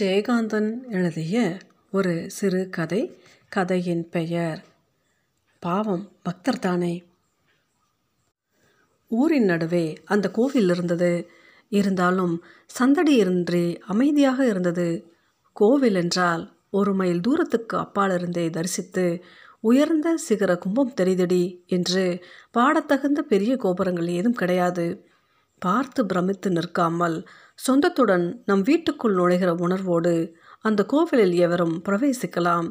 [0.00, 1.58] ஜெயகாந்தன் எழுதிய
[1.90, 4.64] ஒரு சிறு கதை கதையின் பெயர்
[5.60, 7.04] பாவம் பக்தர் தானே.
[9.08, 11.28] ஊரின் நடுவே அந்த கோவில் இருந்தது.
[11.68, 12.44] இருந்தாலும்
[12.78, 15.12] சந்தடியின்றி அமைதியாக இருந்தது.
[15.52, 19.24] கோவில் என்றால் ஒரு மைல் தூரத்துக்கு அப்பாலிருந்தே தரிசித்து
[19.60, 22.24] உயர்ந்த சிகர கும்பம் தெரிதடி என்று
[22.54, 25.06] பாடத்தகுந்த பெரிய கோபுரங்கள் ஏதும் கிடையாது.
[25.58, 27.26] பார்த்து பிரமித்து நிற்காமல்
[27.68, 32.68] சொந்தத்துடன் நம் வீட்டுக்குள் நுழைகிற உணர்வோடு அந்த கோவிலில் எவரும் பிரவேசிக்கலாம்.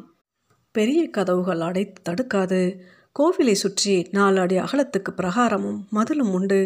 [0.70, 2.60] பெரிய கதவுகள் அடைத்து தடுக்காது.
[3.18, 6.60] கோவிலை சுற்றி நாலு அடி அகலத்துக்கு பிரகாரமும் மதிலும் உண்டு.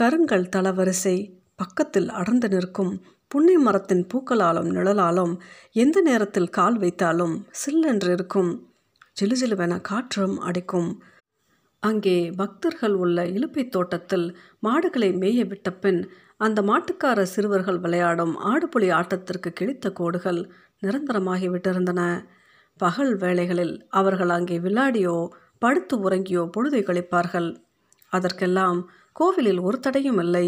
[0.00, 1.16] கருங்கல் தளவரிசை
[1.56, 2.92] பக்கத்தில் அடர்ந்து நிற்கும்
[3.28, 5.34] புன்னை மரத்தின் பூக்களாலும் நிழலாலும்
[5.72, 8.50] எந்த நேரத்தில் கால் வைத்தாலும் சில்லென்று இருக்கும்.
[9.20, 11.02] ஜிலுஜிலுவென காற்றும் அடிக்கும்.
[11.82, 14.26] அங்கே பக்தர்கள் உள்ள இலுப்பை தோட்டத்தில்
[14.58, 16.00] மாடுகளை மேய விட்ட பின்
[16.36, 20.40] அந்த மாட்டுக்கார சிறுவர்கள் விளையாடும் ஆடுபுலி ஆட்டத்திற்கு கிழித்த கோடுகள்
[20.82, 22.00] நிரந்தரமாகி விட்டிருந்தன.
[22.80, 25.16] பகல் வேளைகளில் அவர்கள் அங்கே விளையாடியோ
[25.62, 27.48] படுத்து உறங்கியோ பொழுதை கழிப்பார்கள்.
[28.12, 28.78] அதற்கெல்லாம்
[29.12, 30.46] கோவிலில் ஒரு தடையும் இல்லை.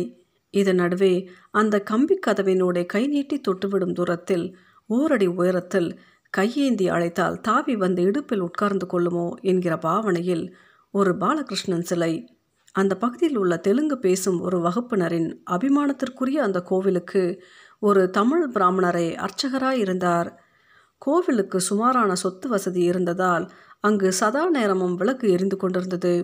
[0.54, 1.14] இதன் நடுவே
[1.50, 4.46] அந்த கம்பி கதவினூடே கை நீட்டி தொட்டுவிடும் தூரத்தில்
[4.90, 5.88] ஓரடி உயரத்தில்
[6.34, 10.44] கையேந்தி அழைத்தால் தாவி வந்து இடுப்பில் உட்கார்ந்து கொள்ளுமோ என்கிற பாவனையில்
[10.96, 12.38] ஒரு பாலகிருஷ்ணன் சிலை.
[12.72, 17.42] அந்த பகுதியில் உள்ள தெலுங்கு பேசும் ஒரு வகுப்பினரின் அபிமானத்திற்குரிய அந்த கோவிலுக்கு
[17.80, 20.42] ஒரு தமிழ் பிராமணரை அர்ச்சகராய் இருந்தார்.
[20.98, 23.50] கோவிலுக்கு சுமாரான சொத்து வசதி இருந்ததால்
[23.80, 26.14] அங்கு சதா நேரமும் விளக்கு எரிந்து கொண்டிருந்தது.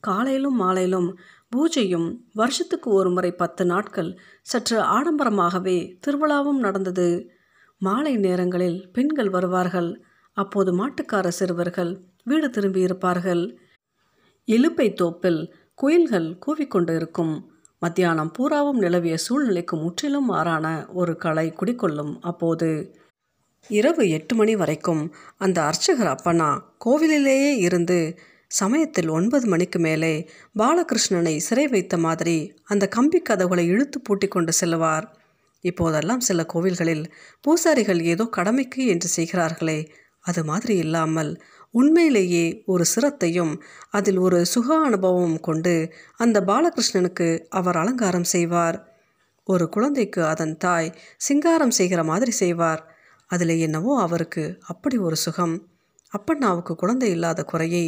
[0.00, 1.08] காலையிலும் மாலையிலும்
[1.56, 7.30] பூஜையும் வருஷத்துக்கு ஒரு முறை பத்து நாட்கள் சற்று ஆடம்பரமாகவே திருவிழாவும் நடந்தது.
[7.78, 10.02] மாலை நேரங்களில் பெண்கள் வருவார்கள்.
[10.32, 11.92] அப்போது மாட்டுக்கார சிறுவர்கள்
[12.24, 12.80] வீடு திரும்பி
[14.48, 22.18] இருப்பார்கள் இலுப்பை தோப்பில் குயில்கள் கூவிக்கொண்டு இருக்கும் மத்தியானம் பூராவும் நிலவிய சூழ்நிலைக்கு முற்றிலும் மாறான ஒரு கலை குடிக்கொள்ளும்
[22.20, 22.94] அப்போது.
[23.68, 30.28] இரவு எட்டு மணி வரைக்கும் அந்த அர்ச்சகர் அப்பனா கோவிலிலேயே இருந்து சமயத்தில் ஒன்பது மணிக்கு மேலே
[30.58, 35.08] பாலகிருஷ்ணனை சிறை வைத்த மாதிரி அந்த கம்பி கதவுகளை இழுத்து பூட்டி கொண்டு செல்வார்
[35.60, 37.10] இப்போதெல்லாம் சில கோவில்களில்
[37.40, 39.90] பூசாரிகள் ஏதோ கடமைக்கு என்று செய்கிறார்களே
[40.20, 41.42] அது மாதிரி இல்லாமல்
[41.78, 43.52] உண்மையிலேயே ஒரு சிரத்தையும்
[43.90, 45.74] அதில் ஒரு சுக அனுபவமும் கொண்டு
[46.16, 48.78] அந்த பாலகிருஷ்ணனுக்கு அவர் அலங்காரம் செய்வார்.
[49.48, 52.82] ஒரு குழந்தைக்கு அதன் தாய் சிங்காரம் செய்கிற மாதிரி செய்வார்.
[53.30, 55.54] அதில் என்னவோ அவருக்கு அப்படி ஒரு சுகம்.
[56.12, 57.86] அப்பண்ணாவுக்கு குழந்தை இல்லாத குறையை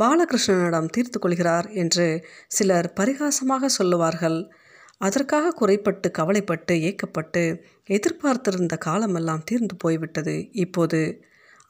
[0.00, 2.06] பாலகிருஷ்ணனிடம் தீர்த்து கொள்கிறார் என்று
[2.48, 4.38] சிலர் பரிகாசமாக சொல்லுவார்கள்.
[5.00, 7.42] அதற்காக குறைப்பட்டு கவலைப்பட்டு ஏக்கப்பட்டு
[7.88, 10.34] எதிர்பார்த்திருந்த காலமெல்லாம் தீர்ந்து போய்விட்டது.
[10.64, 11.00] இப்போது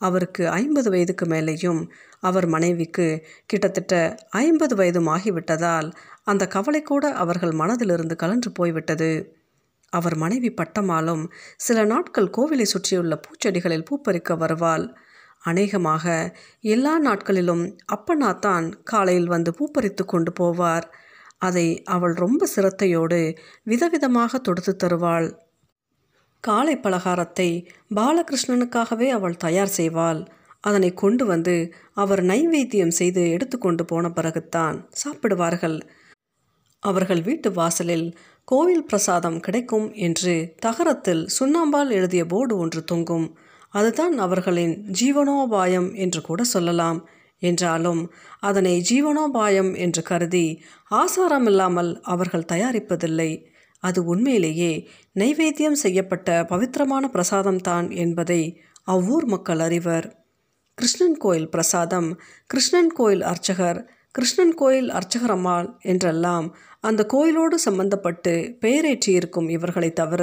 [0.00, 1.80] அவருக்கு ஐம்பது வயதுக்கு மேலேயும்
[2.20, 3.06] அவர் மனைவிக்கு
[3.46, 3.94] கிட்டத்தட்ட
[4.30, 5.88] ஐம்பது வயதும் ஆகிவிட்டதால்
[6.24, 9.10] அந்த கவலை கூட அவர்கள் மனதிலிருந்து கலன்று போய்விட்டது.
[9.92, 11.22] அவர் மனைவி பட்டமாலும்
[11.56, 14.84] சில நாட்கள் கோவிலை சுற்றியுள்ள பூச்செடிகளில் பூப்பறிக்க வருவாள்.
[15.42, 16.04] அநேகமாக
[16.74, 20.86] எல்லா நாட்களிலும் அப்பனா தான் காலையில் வந்து பூப்பறித்து கொண்டு போவார்.
[21.38, 23.20] அதை அவள் ரொம்ப சிரத்தையோடு
[23.66, 25.28] விதவிதமாக தொடுத்து தருவாள்.
[26.40, 30.26] காலை பலகாரத்தை பாலகிருஷ்ணனுக்காகவே அவள் தயார் செய்வாள்.
[30.60, 35.78] அதனை கொண்டு வந்து அவர் நைவேத்தியம் செய்து எடுத்துக்கொண்டு போன பிறகுத்தான் சாப்பிடுவார்கள்.
[36.80, 43.36] அவர்கள் வீட்டு வாசலில் கோவில் பிரசாதம் கிடைக்கும் என்று தகரத்தில் சுண்ணாம்பால் எழுதிய போர்டு ஒன்று தொங்கும்.
[43.68, 47.08] அதுதான் அவர்களின் ஜீவனோபாயம் என்று கூட சொல்லலாம்.
[47.38, 53.30] என்றாலும் அதனை ஜீவனோபாயம் என்று கருதி ஆசாரமில்லாமல் அவர்கள் தயாரிப்பதில்லை.
[53.82, 54.72] அது உண்மையிலேயே
[55.14, 58.42] நைவேத்தியம் செய்யப்பட்ட பவித்திரமான பிரசாதம்தான் என்பதை
[58.84, 60.06] அவ்வூர் மக்கள் அறிவர்.
[60.78, 62.08] கிருஷ்ணன் கோயில் பிரசாதம்
[62.46, 63.80] கிருஷ்ணன் கோயில் அர்ச்சகர்
[64.12, 66.46] கிருஷ்ணன் கோயில் அர்ச்சகரம்மாள் என்றெல்லாம்
[66.80, 70.22] அந்த கோயிலோடு சம்பந்தப்பட்டு பெயரேற்றியிருக்கும் இவர்களை தவிர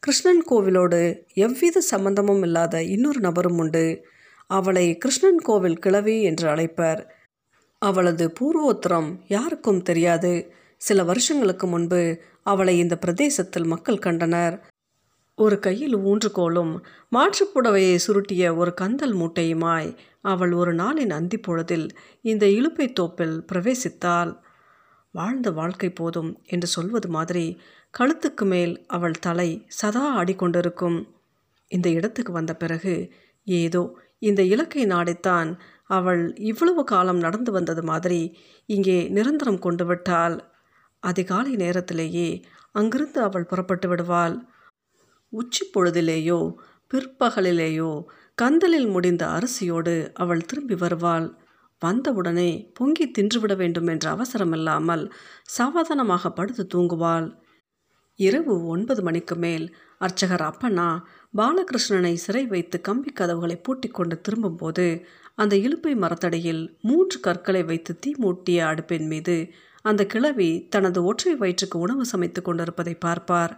[0.00, 1.00] கிருஷ்ணன் கோவிலோடு
[1.34, 3.84] எவ்வித சம்பந்தமும் இல்லாத இன்னொரு நபரும் உண்டு.
[4.50, 7.00] அவளை கிருஷ்ணன் கோவில் கிழவி என்று அழைப்பர்.
[7.82, 10.32] அவளது பூர்வோத்திரம் யாருக்கும் தெரியாது.
[10.80, 12.02] சில வருஷங்களுக்கு முன்பு
[12.52, 14.56] அவளை இந்த பிரதேசத்தில் மக்கள் கண்டனர்.
[15.38, 16.72] ஒரு கையில் ஊன்றுகோலும்
[17.12, 19.90] மாற்றுப்புடவையை சுருட்டிய ஒரு கந்தல் மூட்டையுமாய்
[20.22, 21.86] அவள் ஒரு நாளின் அந்தி பொழுதில்
[22.24, 24.32] இந்த இழுப்பை தோப்பில் பிரவேசித்தாள்.
[25.14, 27.46] வாழ்ந்த வாழ்க்கை போதும் என்று சொல்வது மாதிரி
[27.94, 29.48] கழுத்துக்கு மேல் அவள் தலை
[29.80, 30.98] சதா ஆடிக்கொண்டிருக்கும்.
[31.70, 32.94] இந்த இடத்துக்கு வந்த பிறகு
[33.46, 33.82] ஏதோ
[34.20, 35.50] இந்த இலக்கை நாடித்தான்
[35.90, 38.20] அவள் இவ்வளவு காலம் நடந்து வந்தது மாதிரி
[38.68, 40.36] இங்கே நிரந்தரம் கொண்டு விட்டாள்.
[41.02, 42.28] அதிகாலை நேரத்திலேயே
[42.72, 44.36] அங்கிருந்து அவள் புறப்பட்டு விடுவாள்.
[45.32, 46.40] உச்சி பொழுதிலேயோ
[46.90, 47.90] பிற்பகலிலேயோ
[48.34, 51.26] கந்தலில் முடிந்த அரிசியோடு அவள் திரும்பி வருவாள்.
[51.82, 55.04] வந்தவுடனே பொங்கி தின்றுவிட வேண்டும் என்ற அவசரமில்லாமல்
[55.46, 57.28] சாவதானமாக படுத்து தூங்குவாள்.
[58.18, 59.66] இரவு ஒன்பது மணிக்கு மேல்
[60.00, 60.88] அர்ச்சகர் அப்பண்ணா
[61.36, 64.86] பாலகிருஷ்ணனை சிறை வைத்து கம்பி கதவுகளை பூட்டி கொண்டு திரும்பும்போது
[65.34, 69.36] அந்த இலுப்பை மரத்தடியில் மூன்று கற்களை வைத்து தீ மூட்டிய அடுப்பின் மீது
[69.82, 73.54] அந்த கிழவி தனது ஒற்றை வயிற்றுக்கு உணவு சமைத்து கொண்டிருப்பதை பார்ப்பார்.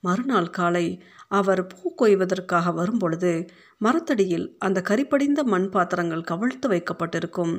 [0.00, 0.86] மறுநாள் காலை
[1.28, 3.32] அவர் பூ கொய்வதற்காக வரும்பொழுது
[3.80, 7.54] மரத்தடியில் அந்த கரிப்படிந்த மண் பாத்திரங்கள் கவிழ்த்து வைக்கப்பட்டிருக்கும்.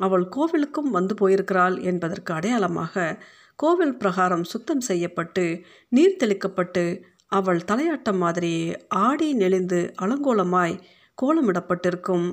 [0.00, 3.14] அவள் கோவிலுக்கும் வந்து போயிருக்கிறாள் என்பதற்கு அடையாளமாக
[3.56, 5.44] கோவில் பிரகாரம் சுத்தம் செய்யப்பட்டு
[5.88, 6.84] நீர் தெளிக்கப்பட்டு
[7.26, 8.66] அவள் தலையாட்டம் மாதிரியே
[9.06, 10.76] ஆடி நெளிந்து அலங்கோலமாய்
[11.18, 12.28] கோலமிடப்பட்டிருக்கும்.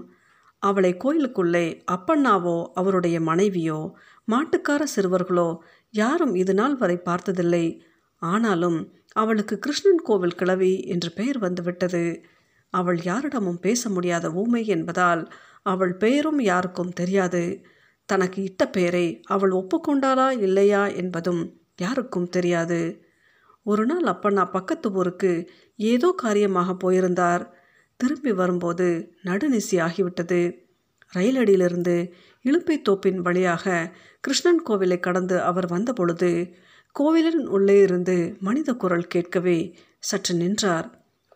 [0.63, 3.79] அவளை கோயிலுக்குள்ளே அப்பண்ணாவோ அவருடைய மனைவியோ
[4.27, 5.57] மாட்டுக்கார சிறுவர்களோ
[5.89, 7.65] யாரும் இது நாள் வரை பார்த்ததில்லை.
[8.21, 8.79] ஆனாலும்
[9.13, 12.23] அவளுக்கு கிருஷ்ணன் கோவில் கிழவி என்று பெயர் வந்துவிட்டது.
[12.69, 15.31] அவள் யாரிடமும் பேச முடியாத ஊமை என்பதால்
[15.63, 17.43] அவள் பெயரும் யாருக்கும் தெரியாது.
[18.05, 21.43] தனக்கு இட்ட பெயரை அவள் ஒப்புக்கொண்டாளா இல்லையா என்பதும்
[21.77, 23.01] யாருக்கும் தெரியாது.
[23.65, 25.31] ஒரு நாள் அப்பண்ணா பக்கத்து ஊருக்கு
[25.75, 27.43] ஏதோ காரியமாக போயிருந்தார்.
[27.99, 28.87] திரும்பி வரும்போது
[29.23, 30.64] நடுநிசி ஆகிவிட்டது.
[31.13, 31.95] ரயிலடியிலிருந்து
[32.45, 33.65] இழுப்பை தோப்பின் வழியாக
[34.23, 36.31] கிருஷ்ணன் கோவிலை கடந்து அவர் வந்தபொழுது
[36.95, 39.57] கோவிலின் உள்ளே இருந்து மனித குரல் கேட்கவே
[39.99, 40.87] சற்று நின்றார்.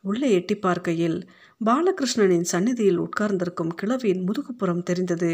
[0.04, 1.18] உள்ளே எட்டி பார்க்கையில்
[1.62, 5.32] பாலகிருஷ்ணனின் சந்நிதியில் உட்கார்ந்திருக்கும் கிழவியின் முதுகுப்புறம் தெரிந்தது.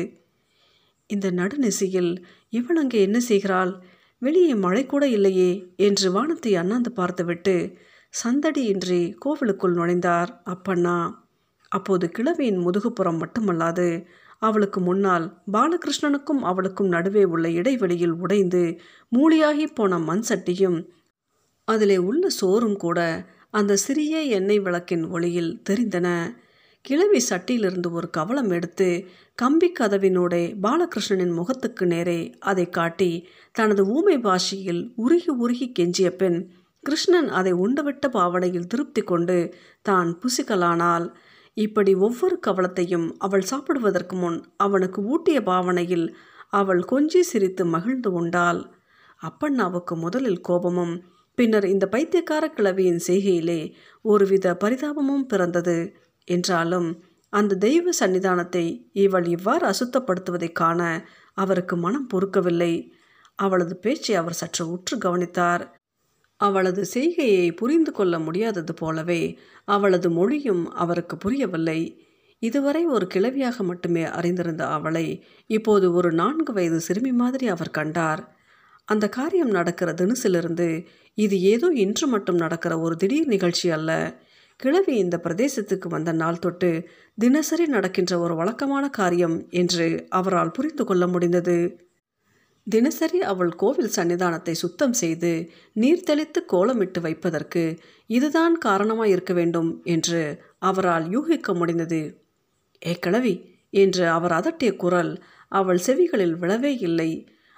[1.09, 2.11] இந்த நடுநிசையில்
[2.49, 3.73] இவள் அங்கே என்ன செய்கிறாள்?
[4.21, 7.55] வெளியே மழை கூட இல்லையே என்று வானத்தை அண்ணாந்து பார்த்துவிட்டு
[8.13, 10.97] சந்தடியின்றி கோவிலுக்குள் நுழைந்தார் அப்பண்ணா.
[11.71, 13.87] அப்போது கிழவியின் முதுகுப்புறம் மட்டுமல்லாது
[14.37, 18.79] அவளுக்கு முன்னால் பாலகிருஷ்ணனுக்கும் அவளுக்கும் நடுவே உள்ள இடைவெளியில் உடைந்து
[19.15, 20.79] மூலியாகி போன மண் சட்டியும்
[21.67, 22.99] அதிலே உள்ள சோறும் கூட
[23.49, 26.07] அந்த சிறிய எண்ணெய் விளக்கின் ஒளியில் தெரிந்தன.
[26.81, 34.93] கிழவி சட்டியிலிருந்து ஒரு கவளம் எடுத்து கம்பி கதவினோடே பாலகிருஷ்ணனின் முகத்துக்கு நேரே அதை காட்டி தனது ஊமை பாஷையில்
[34.95, 36.49] உருகி உருகி கெஞ்சிய பெண்
[36.81, 41.15] கிருஷ்ணன் அதை உண்டுவிட்ட பாவனையில் திருப்தி கொண்டு தான் புசிக்கலானால்
[41.57, 46.15] இப்படி ஒவ்வொரு கவலத்தையும் அவள் சாப்பிடுவதற்கு முன் அவனுக்கு ஊட்டிய பாவனையில்
[46.49, 48.61] அவள் கொஞ்சி சிரித்து மகிழ்ந்து உண்டாள்.
[49.21, 51.03] அப்பண்ணாவுக்கு முதலில் கோபமும்
[51.35, 55.77] பின்னர் இந்த பைத்தியக்கார கிளவியின் செய்கையிலே ஒருவித பரிதாபமும் பிறந்தது.
[56.25, 56.89] என்றாலும்
[57.29, 60.81] அந்த தெய்வ சன்னிதானத்தை இவள் இவ்வாறு அசுத்தப்படுத்துவதைக் காண
[61.33, 62.73] அவருக்கு மனம் பொறுக்கவில்லை.
[63.35, 65.63] அவளது பேச்சை அவர் சற்று உற்று கவனித்தார்.
[66.39, 69.21] அவளது செய்கையை புரிந்து கொள்ள முடியாதது போலவே
[69.65, 71.79] அவளது மொழியும் அவருக்கு புரியவில்லை.
[72.39, 78.21] இதுவரை ஒரு கிழவியாக மட்டுமே அறிந்திருந்த அவளை இப்போது ஒரு நான்கு வயது சிறுமி மாதிரி அவர் கண்டார்.
[78.85, 80.67] அந்த காரியம் நடக்கிற தினசிலிருந்து
[81.17, 83.91] இது ஏதோ இன்று மட்டும் நடக்கிற ஒரு திடீர் நிகழ்ச்சி அல்ல.
[84.59, 86.69] கிழவி இந்த பிரதேசத்துக்கு வந்த நாள் தொட்டு
[87.17, 91.57] தினசரி நடக்கின்ற ஒரு வழக்கமான காரியம் என்று அவரால் புரிந்து கொள்ள முடிந்தது.
[92.67, 95.31] தினசரி அவள் கோவில் சன்னிதானத்தை சுத்தம் செய்து
[95.73, 97.63] நீர் தெளித்து கோலமிட்டு வைப்பதற்கு
[98.09, 100.21] இதுதான் காரணமாய் இருக்க வேண்டும் என்று
[100.59, 102.01] அவரால் யூகிக்க முடிந்தது.
[102.81, 103.35] ஏ கிழவி
[103.73, 105.13] என்று அவர் அதட்டிய குரல்
[105.51, 107.09] அவள் செவிகளில் விழவே இல்லை.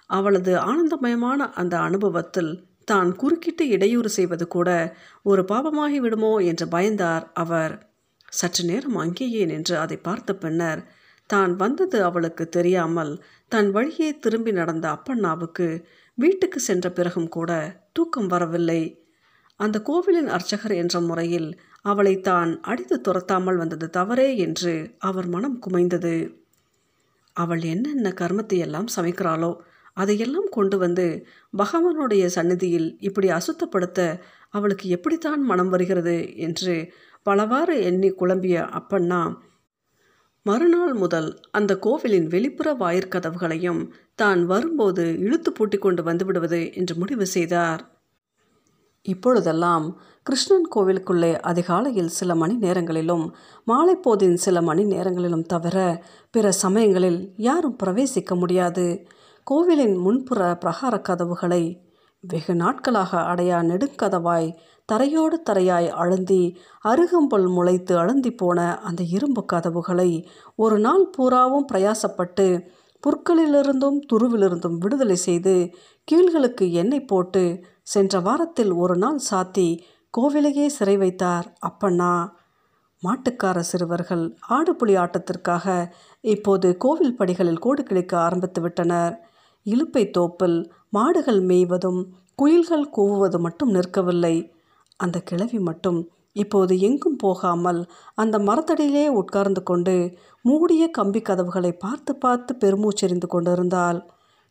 [0.09, 2.51] அவளது ஆனந்தமயமான அந்த அனுபவத்தில்
[2.86, 4.69] தான் குறுக்கிட்டு இடையூறு செய்வது கூட
[5.25, 7.74] ஒரு பாபமாகி விடுமோ என்று பயந்தார் அவர்.
[8.31, 10.81] சற்று நேரம் அங்கேயே நின்று அதை பார்த்த பின்னர்
[11.30, 13.12] தான் வந்தது அவளுக்கு தெரியாமல்
[13.52, 15.68] தன் வழியே திரும்பி நடந்த அப்பண்ணாவுக்கு
[16.18, 17.52] வீட்டுக்கு சென்ற பிறகும் கூட
[17.94, 18.82] தூக்கம் வரவில்லை.
[19.60, 21.48] அந்த கோவிலின் அர்ச்சகர் என்ற முறையில்
[21.82, 26.16] அவளை தான் அடித்து துரத்தாமல் வந்தது தவறே என்று அவர் மனம் குமைந்தது.
[27.36, 29.51] அவள் என்னென்ன கர்மத்தை எல்லாம் சமைக்கிறாளோ
[29.98, 31.06] அதையெல்லாம் கொண்டு வந்து
[31.54, 34.01] பகவானுடைய சந்நிதியில் இப்படி அசுத்தப்படுத்த
[34.50, 36.75] அவளுக்கு எப்படித்தான் மனம் வருகிறது என்று
[37.25, 39.22] பலவாறு எண்ணி குழம்பிய அப்பண்ணா
[40.48, 43.82] மறுநாள் முதல் அந்த கோவிலின் வெளிப்புற வாயிற்கதவுகளையும்
[44.16, 47.82] தான் வரும்போது இழுத்து பூட்டி கொண்டு வந்துவிடுவது என்று முடிவு செய்தார்.
[49.06, 49.86] இப்பொழுதெல்லாம்
[50.24, 53.25] கிருஷ்ணன் கோவிலுக்குள்ளே அதிகாலையில் சில மணி நேரங்களிலும்
[53.68, 55.77] மாலைப்போதின் சில மணி நேரங்களிலும் தவிர
[56.32, 58.86] பிற சமயங்களில் யாரும் பிரவேசிக்க முடியாது.
[59.48, 61.63] கோவிலின் முன்புற பிரகார கதவுகளை
[62.27, 64.48] வெகு நாட்களாக அடையா நெடுங்கதவாய்
[64.89, 66.41] தரையோடு தரையாய் அழுந்தி
[66.84, 70.12] அருகம்புல் முளைத்து அழுந்தி போன அந்த இரும்பு கதவுகளை
[70.55, 72.48] ஒரு நாள் பூராவும் பிரயாசப்பட்டு
[73.03, 75.55] புற்களிலிருந்தும் துருவிலிருந்தும் விடுதலை செய்து
[76.07, 77.43] கீழ்களுக்கு எண்ணெய் போட்டு
[77.84, 79.67] சென்ற வாரத்தில் ஒரு நாள் சாத்தி
[80.13, 82.13] கோவிலையே சிறை வைத்தார் அப்பண்ணா.
[83.03, 85.65] மாட்டுக்கார சிறுவர்கள் ஆடுபுலி ஆட்டத்திற்காக
[86.24, 89.15] இப்போது கோவில் படிகளில் கோடு கிழிக்க ஆரம்பித்து விட்டனர்.
[89.65, 90.57] இலுப்பை தோப்பில்
[90.94, 92.01] மாடுகள் மேய்வதும்
[92.36, 94.36] குயில்கள் கூவுவது மட்டும் நிற்கவில்லை.
[94.98, 96.00] அந்த கிழவி மட்டும்
[96.34, 97.79] இப்போது எங்கும் போகாமல்
[98.13, 99.96] அந்த மரத்தடியிலே உட்கார்ந்து கொண்டு
[100.41, 104.00] மூடிய கம்பி கதவுகளை பார்த்து பார்த்து பெருமூச்செறிந்து கொண்டிருந்தாள்.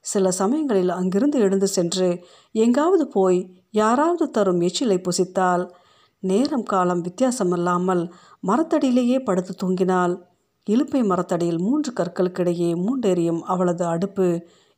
[0.05, 2.09] சில சமயங்களில் அங்கிருந்து எழுந்து சென்று
[2.55, 3.39] எங்காவது போய்
[3.71, 5.65] யாராவது தரும் எச்சிலை புசித்தாள்.
[6.23, 8.03] நேரம் காலம் வித்தியாசமில்லாமல்
[8.47, 10.15] மரத்தடியிலேயே படுத்து தூங்கினாள்.
[10.67, 14.27] இலுப்பை மரத்தடியில் மூன்று கற்களுக்கிடையே மூண்டெறியும் அவளது அடுப்பு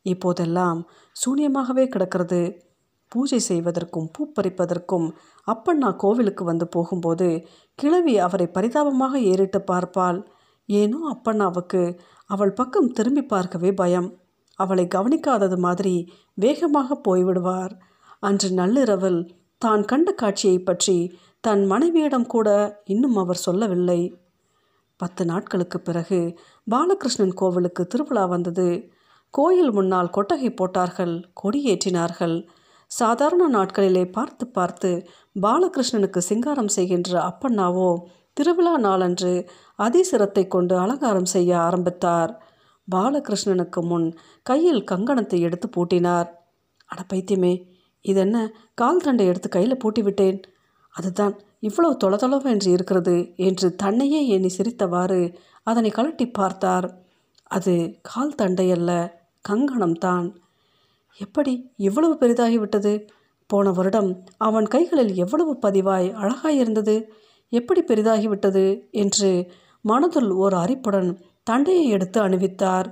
[0.05, 0.79] இப்போதெல்லாம்
[1.21, 2.41] சூனியமாகவே கிடக்கிறது.
[3.11, 5.07] பூஜை செய்வதற்கும் பூ பறிப்பதற்கும்
[5.47, 7.27] அப்பண்ணா கோவிலுக்கு வந்து போகும்போது
[7.79, 10.19] கிழவி அவரை பரிதாபமாக ஏறிட்டு பார்ப்பாள்.
[10.69, 11.81] ஏனோ அப்பண்ணாவுக்கு
[12.29, 14.09] அவள் பக்கம் திரும்பி பார்க்கவே பயம்.
[14.59, 15.95] அவளை கவனிக்காதது மாதிரி
[16.37, 17.73] வேகமாக போய்விடுவார்.
[18.19, 19.19] அன்று நள்ளிரவில்
[19.61, 20.97] தான் கண்ட காட்சியை பற்றி
[21.41, 22.49] தன் மனைவியிடம் கூட
[22.85, 24.01] இன்னும் அவர் சொல்லவில்லை.
[24.99, 26.19] பத்து நாட்களுக்கு பிறகு
[26.67, 28.69] பாலகிருஷ்ணன் கோவிலுக்கு திருவிழா வந்தது.
[29.33, 32.37] கோயில் முன்னால் கொட்டகை போட்டார்கள் கொடியேற்றினார்கள்.
[32.91, 34.89] சாதாரண நாட்களிலே பார்த்து பார்த்து
[35.35, 37.89] பாலகிருஷ்ணனுக்கு சிங்காரம் செய்கின்ற அப்பண்ணாவோ
[38.37, 39.33] திருவிழா நாளன்று
[39.79, 42.31] அதிசிரத்தை கொண்டு அலங்காரம் செய்ய ஆரம்பித்தார்.
[42.87, 44.07] பாலகிருஷ்ணனுக்கு முன்
[44.45, 46.29] கையில் கங்கணத்தை எடுத்து பூட்டினார்.
[46.89, 47.53] அட பைத்தியமே
[48.05, 48.37] இதென்ன
[48.81, 50.39] கால் தண்டை எடுத்து கையில் பூட்டி விட்டேன்
[50.95, 51.35] அதுதான்
[51.67, 53.15] இவ்வளவு தொலதொலவென்று இருக்கிறது
[53.47, 55.21] என்று தன்னையே எண்ணி சிரித்தவாறு
[55.63, 56.87] அதனை கலட்டி பார்த்தார்.
[57.51, 58.91] அது கால் தண்டையல்ல.
[59.45, 60.27] கங்கணம்தான்
[61.19, 62.93] எப்படி இவ்வளவு பெரிதாகிவிட்டது?
[63.49, 66.95] போன வருடம் அவன் கைகளில் எவ்வளவு பதிவாய் அழகாயிருந்தது.
[67.51, 69.31] எப்படி பெரிதாகிவிட்டது என்று
[69.85, 71.09] மனதுள் ஒரு அரிப்புடன்
[71.43, 72.87] தண்டையை எடுத்து அணிவித்தார்.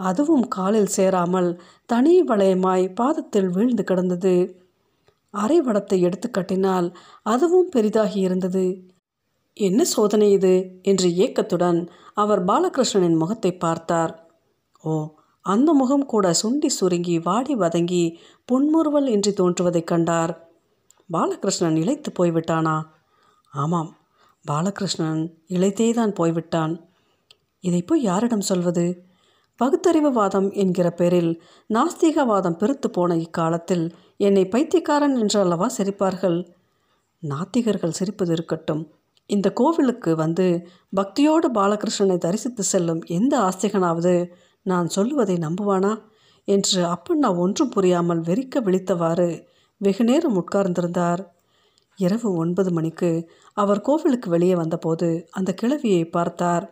[0.00, 1.50] அதுவும் காலில் சேராமல்
[1.86, 4.34] தனி வளையமாய் பாதத்தில் வீழ்ந்து கிடந்தது.
[5.34, 6.86] அரை வடத்தை எடுத்து கட்டினால்
[7.22, 8.64] அதுவும் பெரிதாகி இருந்தது
[9.56, 10.54] என்ன சோதனை இது?
[10.82, 11.80] என்று ஏக்கத்துடன்
[12.14, 14.12] அவர் பாலகிருஷ்ணனின் முகத்தை பார்த்தார்.
[14.82, 14.92] ஓ
[15.48, 18.02] அந்த முகம் கூட சுண்டி சுருங்கி வாடி வதங்கி
[18.44, 20.32] புன்முறுவல் இன்றி தோன்றுவதைக் கண்டார்.
[21.12, 22.76] பாலகிருஷ்ணன் இழைத்து போய்விட்டானா?
[23.52, 23.90] ஆமாம்
[24.44, 26.74] பாலகிருஷ்ணன் இழைத்தேதான் போய்விட்டான்.
[27.60, 28.86] இதை போய் யாரிடம் சொல்வது?
[29.58, 31.32] பகுத்தறிவுவாதம் என்கிற பேரில்
[31.68, 33.86] நாஸ்திகவாதம் பெருத்து போன இக்காலத்தில்
[34.16, 36.38] என்னை பைத்தியக்காரன் என்று அல்லவா சிரிப்பார்கள்?
[37.22, 38.84] நாத்திகர்கள் சிரிப்பது இருக்கட்டும்.
[39.30, 40.46] இந்த கோவிலுக்கு வந்து
[40.96, 44.14] பக்தியோடு பாலகிருஷ்ணனை தரிசித்து செல்லும் எந்த ஆஸ்திகனாவது
[44.68, 45.92] நான் சொல்லுவதை நம்புவானா?
[46.48, 49.28] என்று அப்பண்ணா ஒன்றும் புரியாமல் வெறிக்க விழித்தவாறு
[49.80, 51.22] வெகு நேரம் உட்கார்ந்திருந்தார்.
[51.98, 53.10] இரவு ஒன்பது மணிக்கு
[53.56, 56.66] அவர் கோவிலுக்கு வெளியே வந்தபோது அந்த கிழவியை பார்த்தார்.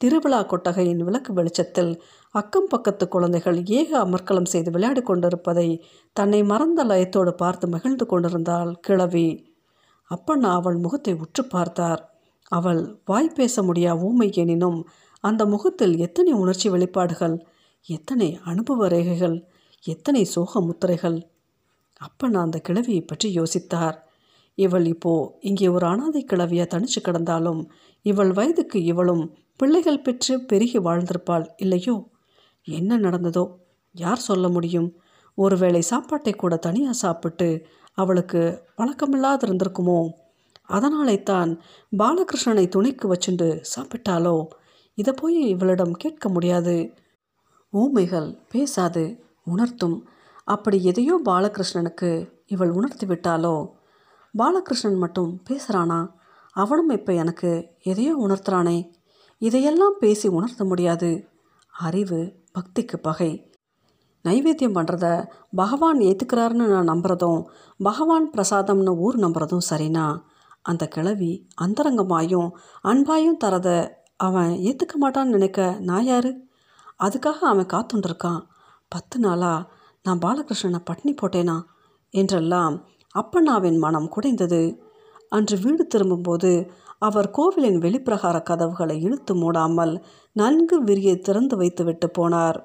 [0.00, 1.92] திருவிழா கொட்டகையின் விளக்கு வெளிச்சத்தில்
[2.34, 5.68] அக்கம் பக்கத்து குழந்தைகள் ஏக அமர்க்கலம் செய்து விளையாடி கொண்டிருப்பதை
[6.16, 9.28] தன்னை மறந்த லயத்தோடு பார்த்து மகிழ்ந்து கொண்டிருந்தாள் கிழவி.
[10.10, 12.02] அப்பண்ணா அவள் முகத்தை உற்று பார்த்தார்.
[12.52, 14.80] அவள் வாய் பேச முடியா ஊமை எனினும்
[15.24, 17.36] அந்த முகத்தில் எத்தனை உணர்ச்சி வெளிப்பாடுகள்
[17.86, 19.36] எத்தனை அனுபவ ரேகைகள்
[19.84, 21.18] எத்தனை சோக முத்திரைகள்.
[22.00, 23.96] அப்பன் அந்த கிழவியை பற்றி யோசித்தார்.
[24.58, 27.60] இவள் இப்போ இங்கே ஒரு அனாதை கிழவியா தனிச்சு கிடந்தாலும்
[28.04, 29.24] இவள் வயதுக்கு இவளும்
[29.56, 31.96] பிள்ளைகள் பெற்று பெருகி வாழ்ந்திருப்பாள் இல்லையோ?
[32.66, 33.44] என்ன நடந்ததோ?
[33.94, 34.88] யார் சொல்ல முடியும்?
[35.38, 37.48] ஒருவேளை சாப்பாட்டை கூட தனியாக சாப்பிட்டு
[37.98, 38.42] அவளுக்கு
[38.76, 39.98] பழக்கமில்லாது இருந்திருக்குமோ
[40.66, 41.50] அதனாலே தான்
[41.92, 44.36] பாலகிருஷ்ணனை துணைக்கு வச்சுண்டு சாப்பிட்டாலோ?
[44.94, 46.94] இதை போய் இவளிடம் கேட்க முடியாது.
[47.72, 50.06] ஊமைகள் பேசாது உணர்த்தும்.
[50.44, 53.70] அப்படி எதையோ பாலகிருஷ்ணனுக்கு இவள் உணர்த்தி விட்டாலோ?
[54.34, 56.10] பாலகிருஷ்ணன் மட்டும் பேசுகிறானா
[56.56, 57.50] அவனும் இப்போ எனக்கு
[57.82, 58.90] எதையோ உணர்த்துறானே?
[59.38, 61.28] இதையெல்லாம் பேசி உணர்த்த முடியாது.
[61.72, 62.20] அறிவு
[62.52, 63.50] பக்திக்கு பகை.
[64.24, 65.06] நைவேத்தியம் பண்ணுறத
[65.54, 67.40] பகவான் ஏற்றுக்கிறாருன்னு நான் நம்புறதும்
[67.78, 70.06] பகவான் பிரசாதம்னு ஊர் நம்புறதும் சரினா?
[70.62, 72.50] அந்த கிழவி அந்தரங்கமாயும்
[72.82, 73.68] அன்பாயும் தரத
[74.16, 76.46] அவன் ஏற்றுக்க மாட்டான்னு நினைக்க நான் யாரு?
[76.98, 78.42] அதுக்காக அவன் காத்துண்டிருக்கான்.
[78.88, 81.62] பத்து நாளாக நான் பாலகிருஷ்ணனை பட்னி போட்டேனா?
[82.10, 84.78] என்றெல்லாம் அப்பண்ணாவின் மனம் குடைந்தது.
[85.28, 90.02] அன்று வீடு திரும்பும்போது அவர் கோவிலின் வெளிப்பிரகார கதவுகளை இழுத்து மூடாமல்
[90.32, 92.58] நன்கு விரிய திறந்து வைத்துவிட்டு போனார்.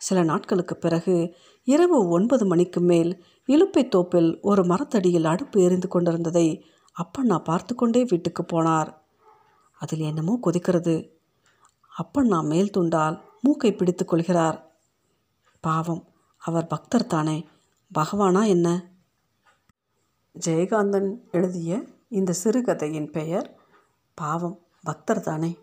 [0.00, 1.34] சில நாட்களுக்கு பிறகு
[1.64, 6.64] இரவு ஒன்பது மணிக்கு மேல் இலுப்பை தோப்பில் ஒரு மரத்தடியில் அடுப்பு எரிந்து கொண்டிருந்ததை
[6.96, 8.90] அப்பண்ணா பார்த்து கொண்டே வீட்டுக்கு போனார்.
[9.82, 10.94] அதில் என்னமோ கொதிக்கிறது.
[11.98, 14.58] அப்பண்ணா மேல் துண்டால் மூக்கை பிடித்து கொள்கிறார்.
[15.60, 16.04] பாவம்
[16.38, 17.46] அவர் பக்தர் தானே.
[17.94, 18.68] பகவானா என்ன?
[20.46, 23.48] ஜெயகாந்தன் எழுதிய இந்த சிறுகதையின் பெயர்
[24.14, 25.58] பாவம் பக்தர் தானே.